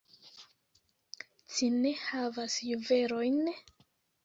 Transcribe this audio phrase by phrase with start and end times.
[1.53, 3.39] Ci ne havas juvelojn?